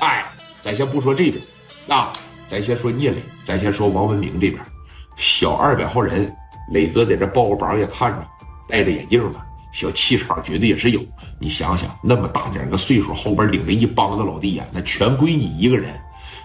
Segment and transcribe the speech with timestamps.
[0.00, 0.24] 哎，
[0.62, 1.44] 咱先不说这边，
[1.88, 2.10] 啊，
[2.48, 4.58] 咱先说聂磊，咱先说王文明这边，
[5.16, 6.34] 小二百号人，
[6.72, 8.26] 磊哥在这抱个膀也看着，
[8.66, 11.04] 戴着眼镜了，小气场绝对也是有。
[11.38, 15.88] 你想想，那么大点个岁数，后边领着一帮子老弟呀，那全归你一个人。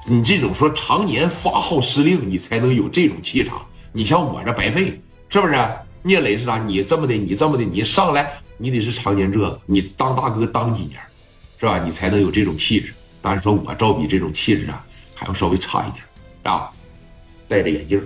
[0.06, 3.66] 你这种说常年发号施令，你才能有这种气场。
[3.94, 5.56] 你像我这白费，是不是？
[6.04, 6.58] 聂磊是啥？
[6.58, 11.00] 你这么的，你这么的，你上来，你得是常年这个，你当大哥当几年，
[11.58, 11.82] 是吧？
[11.84, 12.94] 你才能有这种气质。
[13.26, 14.86] 但是说，我照比这种气质啊，
[15.16, 16.06] 还要稍微差一点
[16.44, 16.72] 啊。
[17.48, 18.00] 戴着眼镜，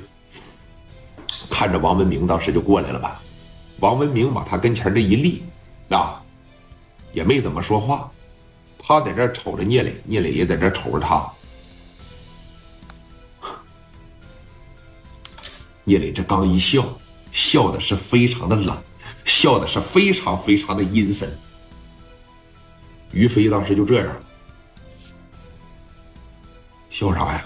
[1.49, 3.21] 看着王文明当时就过来了吧。
[3.81, 5.43] 王文明往他跟前这一立，
[5.89, 6.23] 啊，
[7.11, 8.09] 也没怎么说话。
[8.77, 11.29] 他在这瞅着聂磊，聂磊也在这瞅着他。
[15.83, 16.87] 聂磊这刚一笑，
[17.33, 18.81] 笑的是非常的冷，
[19.25, 21.29] 笑的是非常非常的阴森。
[23.11, 24.17] 于飞当时就这样，
[26.99, 27.45] 笑啥呀？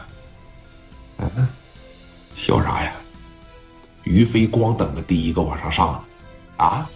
[1.19, 1.47] 嗯，
[2.35, 2.91] 笑啥呀？
[4.03, 6.03] 于飞光等着第一个往上上，
[6.57, 6.89] 啊！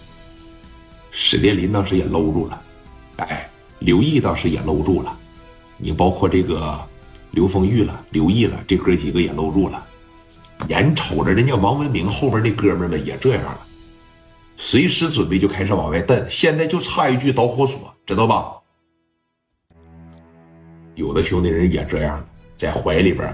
[1.12, 2.60] 史殿林当时也搂住了，
[3.18, 5.16] 哎，刘毅当时也搂住了，
[5.76, 6.76] 你包括这个
[7.30, 9.86] 刘丰玉了、刘毅了，这哥几个也搂住了。
[10.68, 13.60] 眼瞅着人家王文明后边那哥们们也这样了，
[14.56, 18.52] 随时准备就开始往外蹬，现在就差一句导火索，知道吧？
[20.96, 23.28] 有的兄弟人也这样，在怀里边，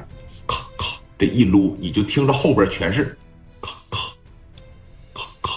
[0.46, 3.16] 咔咔这一撸，你就听着后边全是，
[3.58, 3.98] 咔咔，
[5.14, 5.50] 咔咔，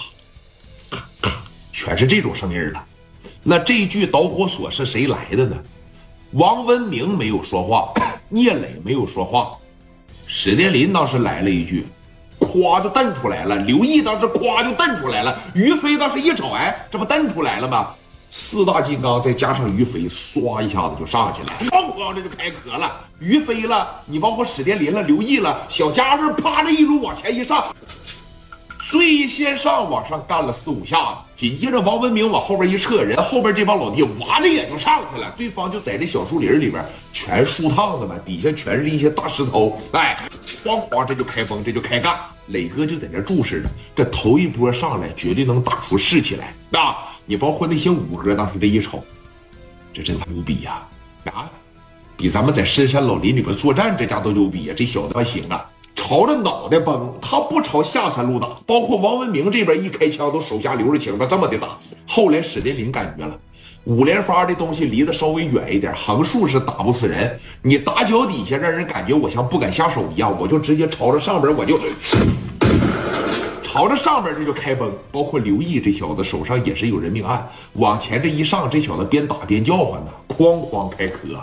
[0.88, 1.30] 咔咔，
[1.70, 2.82] 全是这种声音了。
[3.42, 5.56] 那这句导火索是谁来的呢？
[6.32, 7.92] 王文明没有说话，
[8.30, 9.52] 聂磊没有说话。
[10.26, 11.86] 史殿林当时来了一句，
[12.40, 13.56] 咵就瞪出来了。
[13.56, 15.38] 刘毅当时咵就瞪出来了。
[15.54, 17.94] 于飞当时一瞅，哎，这不瞪出来了吗？
[18.30, 23.00] 四大金刚再加上于飞，唰一下子就上去了，哐哐这就开壳了。
[23.18, 27.74] 于飞了，你包括史殿林了、刘毅了，小家伙啪的一撸往前一上。
[28.84, 36.82] 最先上往上干了四五下子，紧接着王文明往后边一撤，人后边这帮老弟哇的也就上去了，对方就在这小树林里边，
[37.12, 40.16] 全树趟子嘛，底下全是一些大石头，哎，
[40.64, 42.18] 哐哐这就开崩，这就开干。
[42.46, 46.54] 磊哥就在那注视着，这头一波上来绝对能打出士气来。
[46.70, 46.96] 那
[47.30, 49.04] 你包括那些五哥，当时这一瞅，
[49.92, 50.82] 这真牛逼呀！
[51.26, 51.50] 啊，
[52.16, 54.74] 比咱们在深山老林里边作战这家都牛逼呀！
[54.74, 55.68] 这小子还行啊。
[55.94, 58.48] 朝着脑袋崩，他不朝下三路打。
[58.64, 61.76] 包括王文明这边一开枪，都手下留着情，他这么的打。
[62.06, 63.38] 后来史殿林感觉了，
[63.84, 67.38] 五连发这东西离得稍微远一点，横竖是打不死人。
[67.60, 71.78] 你打脚底下，让人感觉我像不敢下手一样，我就直接朝着上边，我就
[73.78, 74.92] 朝着上边这就开崩。
[75.12, 81.40] 包括刘毅这小子手上也是有人命案，往前这一上，这小子边打边叫唤呢，哐哐开磕。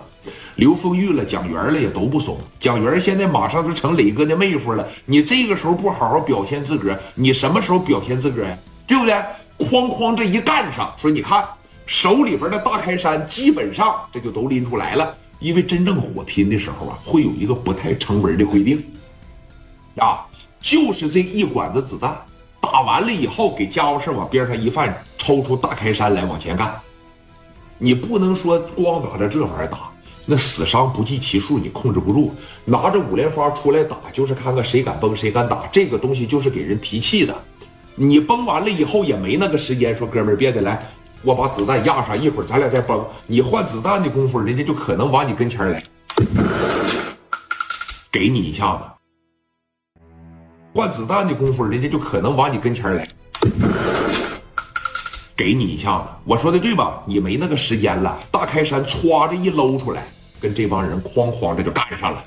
[0.58, 2.38] 刘丰玉了，蒋元了也都不怂。
[2.60, 4.86] 蒋元现在马上就成磊哥的妹夫了。
[5.06, 8.58] 你这个时候不好好表现自个儿，你什么时候表现自个儿呀？
[8.86, 9.14] 对不对？
[9.58, 11.42] 哐哐这一干上，说你看
[11.86, 15.16] 手里边的大开山，基本上这就都拎出来了。
[15.40, 18.84] 因为真正火拼的时候啊，会有一个不太成文的规定
[19.98, 20.25] 啊，
[20.66, 22.20] 就是这一管子子弹
[22.60, 26.76] 打完了以后，给家伙事往边上一放，抽出大开山来往前干。
[27.78, 29.92] 你不能说光拿着这玩意儿打。
[30.26, 32.34] 那死伤不计其数，你控制不住。
[32.66, 35.68] 拿着五连发出来打，就是看看谁敢崩，谁敢打。
[35.72, 37.40] 这个东西就是给人提气的。
[37.94, 40.84] 你崩完了以后也没那个时间说，哥们儿别的来，
[41.22, 43.06] 我把子弹压上，一会儿咱俩再崩。
[43.28, 45.84] 你换子弹的功夫，人家就可能往你跟前来，
[48.12, 48.95] 给你一下子。
[50.76, 53.08] 换子弹的功夫，人家就可能往你跟前来，
[55.34, 56.04] 给你一下子。
[56.26, 57.02] 我说的对吧？
[57.06, 58.20] 你没那个时间了。
[58.30, 60.04] 大开山歘的一搂出来。
[60.38, 62.22] 跟这帮人哐哐的就干上了。